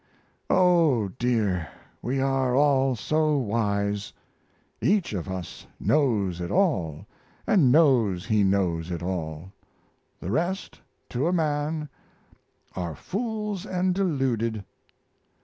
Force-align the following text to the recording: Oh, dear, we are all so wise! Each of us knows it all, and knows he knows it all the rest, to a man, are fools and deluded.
Oh, 0.49 1.09
dear, 1.19 1.67
we 2.01 2.19
are 2.19 2.55
all 2.55 2.95
so 2.95 3.37
wise! 3.37 4.11
Each 4.81 5.13
of 5.13 5.29
us 5.29 5.67
knows 5.79 6.41
it 6.41 6.49
all, 6.49 7.05
and 7.45 7.71
knows 7.71 8.25
he 8.25 8.43
knows 8.43 8.89
it 8.89 9.03
all 9.03 9.51
the 10.19 10.31
rest, 10.31 10.81
to 11.09 11.27
a 11.27 11.31
man, 11.31 11.87
are 12.75 12.95
fools 12.95 13.63
and 13.63 13.93
deluded. 13.93 14.65